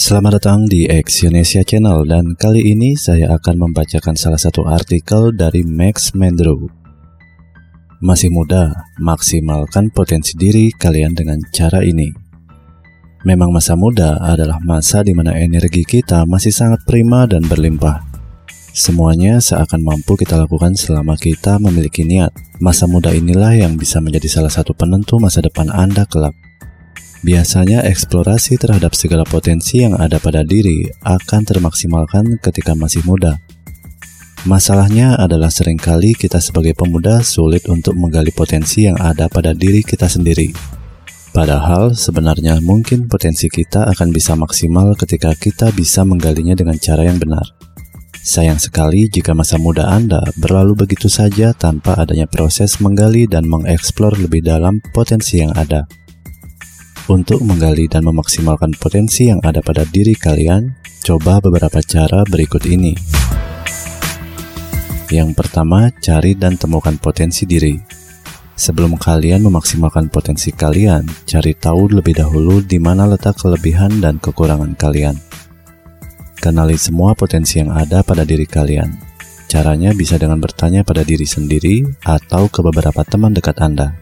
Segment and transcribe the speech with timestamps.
[0.00, 5.60] Selamat datang di Exyonesia Channel dan kali ini saya akan membacakan salah satu artikel dari
[5.60, 6.72] Max Mendrow.
[8.00, 12.08] Masih muda, maksimalkan potensi diri kalian dengan cara ini.
[13.28, 18.00] Memang masa muda adalah masa di mana energi kita masih sangat prima dan berlimpah.
[18.72, 22.32] Semuanya seakan mampu kita lakukan selama kita memiliki niat.
[22.56, 26.49] Masa muda inilah yang bisa menjadi salah satu penentu masa depan Anda kelak.
[27.20, 33.36] Biasanya eksplorasi terhadap segala potensi yang ada pada diri akan termaksimalkan ketika masih muda.
[34.48, 39.84] Masalahnya adalah sering kali kita sebagai pemuda sulit untuk menggali potensi yang ada pada diri
[39.84, 40.48] kita sendiri.
[41.36, 47.20] Padahal sebenarnya mungkin potensi kita akan bisa maksimal ketika kita bisa menggalinya dengan cara yang
[47.20, 47.44] benar.
[48.20, 54.16] Sayang sekali jika masa muda Anda berlalu begitu saja tanpa adanya proses menggali dan mengeksplor
[54.16, 55.84] lebih dalam potensi yang ada.
[57.08, 62.92] Untuk menggali dan memaksimalkan potensi yang ada pada diri kalian, coba beberapa cara berikut ini.
[65.10, 67.74] Yang pertama, cari dan temukan potensi diri.
[68.54, 74.76] Sebelum kalian memaksimalkan potensi kalian, cari tahu lebih dahulu di mana letak kelebihan dan kekurangan
[74.76, 75.16] kalian.
[76.40, 78.96] Kenali semua potensi yang ada pada diri kalian.
[79.50, 83.99] Caranya bisa dengan bertanya pada diri sendiri atau ke beberapa teman dekat Anda.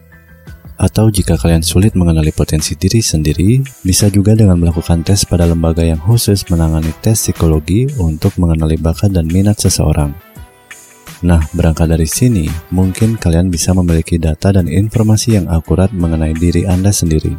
[0.79, 5.83] Atau jika kalian sulit mengenali potensi diri sendiri, bisa juga dengan melakukan tes pada lembaga
[5.83, 10.15] yang khusus menangani tes psikologi untuk mengenali bakat dan minat seseorang.
[11.27, 16.63] Nah, berangkat dari sini, mungkin kalian bisa memiliki data dan informasi yang akurat mengenai diri
[16.63, 17.35] Anda sendiri.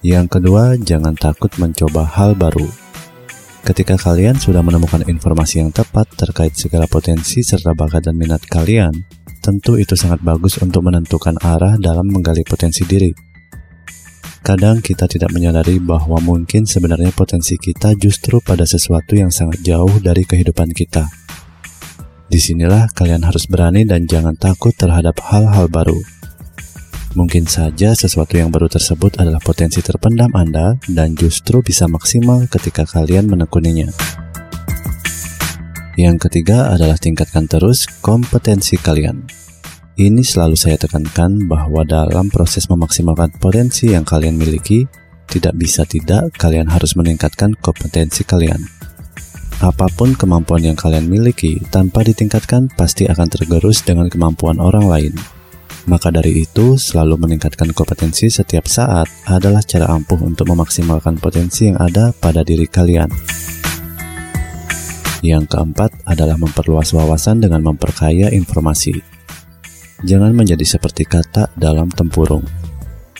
[0.00, 2.64] Yang kedua, jangan takut mencoba hal baru.
[3.60, 8.94] Ketika kalian sudah menemukan informasi yang tepat terkait segala potensi serta bakat dan minat kalian,
[9.46, 13.14] tentu itu sangat bagus untuk menentukan arah dalam menggali potensi diri.
[14.42, 20.02] Kadang kita tidak menyadari bahwa mungkin sebenarnya potensi kita justru pada sesuatu yang sangat jauh
[20.02, 21.06] dari kehidupan kita.
[22.26, 25.98] Di sinilah kalian harus berani dan jangan takut terhadap hal-hal baru.
[27.14, 32.82] Mungkin saja sesuatu yang baru tersebut adalah potensi terpendam Anda dan justru bisa maksimal ketika
[32.82, 33.88] kalian menekuninya.
[35.96, 39.24] Yang ketiga adalah tingkatkan terus kompetensi kalian.
[39.96, 44.84] Ini selalu saya tekankan bahwa dalam proses memaksimalkan potensi yang kalian miliki,
[45.24, 48.60] tidak bisa tidak kalian harus meningkatkan kompetensi kalian.
[49.64, 55.16] Apa pun kemampuan yang kalian miliki, tanpa ditingkatkan pasti akan tergerus dengan kemampuan orang lain.
[55.88, 61.80] Maka dari itu, selalu meningkatkan kompetensi setiap saat adalah cara ampuh untuk memaksimalkan potensi yang
[61.80, 63.08] ada pada diri kalian.
[65.26, 68.94] Yang keempat adalah memperluas wawasan dengan memperkaya informasi.
[70.06, 72.46] Jangan menjadi seperti kata dalam tempurung.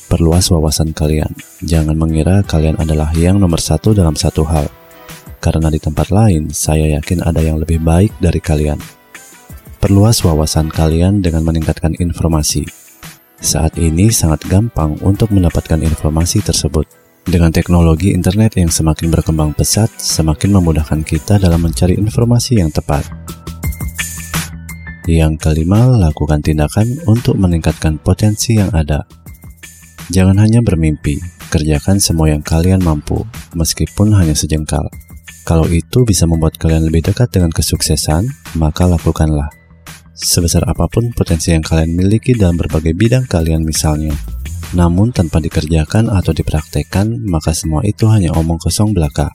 [0.07, 1.35] Perluas wawasan kalian.
[1.67, 4.71] Jangan mengira kalian adalah yang nomor satu dalam satu hal.
[5.43, 8.79] Karena di tempat lain, saya yakin ada yang lebih baik dari kalian.
[9.83, 12.63] Perluas wawasan kalian dengan meningkatkan informasi.
[13.43, 16.87] Saat ini sangat gampang untuk mendapatkan informasi tersebut
[17.27, 23.03] dengan teknologi internet yang semakin berkembang pesat, semakin memudahkan kita dalam mencari informasi yang tepat.
[25.11, 29.03] Yang kelima, lakukan tindakan untuk meningkatkan potensi yang ada.
[30.11, 31.19] Jangan hanya bermimpi,
[31.51, 33.27] kerjakan semua yang kalian mampu,
[33.59, 34.87] meskipun hanya sejengkal.
[35.47, 38.27] Kalau itu bisa membuat kalian lebih dekat dengan kesuksesan,
[38.59, 39.51] maka lakukanlah.
[40.15, 44.15] Sebesar apa pun potensi yang kalian miliki dalam berbagai bidang kalian misalnya,
[44.75, 49.31] namun tanpa dikerjakan atau dipraktekkan, maka semua itu hanya omong kosong belaka.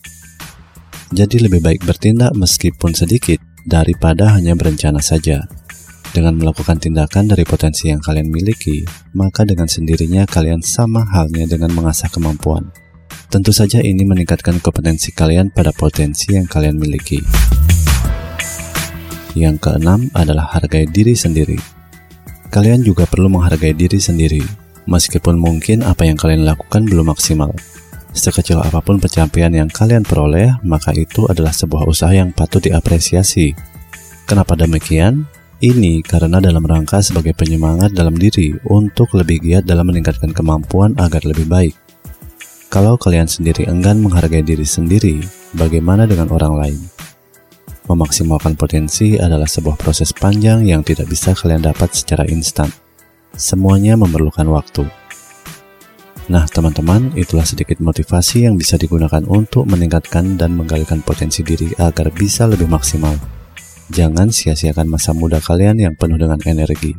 [1.11, 5.47] Jadi lebih baik bertindak meskipun sedikit daripada hanya berencana saja.
[6.11, 8.83] Dengan melakukan tindakan dari potensi yang kalian miliki,
[9.15, 12.67] maka dengan sendirinya kalian sama halnya dengan mengasah kemampuan.
[13.31, 17.23] Tentu saja ini meningkatkan kompetensi kalian pada potensi yang kalian miliki.
[19.39, 21.55] Yang keenam adalah hargai diri sendiri.
[22.51, 24.43] Kalian juga perlu menghargai diri sendiri,
[24.89, 27.53] Meskipun mungkin apa yang kalian lakukan belum maksimal.
[28.11, 33.55] Sekecil apa pun pencapaian yang kalian peroleh, maka itu adalah sebuah usaha yang patut diapresiasi.
[34.27, 35.27] Kenapa demikian?
[35.61, 41.21] Ini karena dalam rangka sebagai penyemangat dalam diri untuk lebih giat dalam meningkatkan kemampuan agar
[41.21, 41.77] lebih baik.
[42.71, 45.21] Kalau kalian sendiri enggan menghargai diri sendiri,
[45.53, 46.79] bagaimana dengan orang lain?
[47.85, 52.71] Memaksimalkan potensi adalah sebuah proses panjang yang tidak bisa kalian dapat secara instan.
[53.35, 54.87] Semuanya memerlukan waktu.
[56.31, 62.07] Nah, teman-teman, itulah sedikit motivasi yang bisa digunakan untuk meningkatkan dan menggalikan potensi diri agar
[62.13, 63.17] bisa lebih maksimal.
[63.91, 66.95] Jangan sia-siakan masa muda kalian yang penuh dengan energi.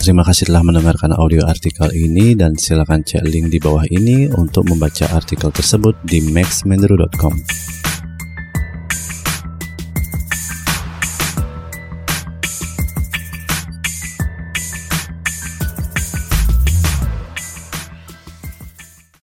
[0.00, 4.66] Terima kasih telah mendengarkan audio artikel ini dan silakan cek link di bawah ini untuk
[4.66, 7.61] membaca artikel tersebut di maxmendro.com.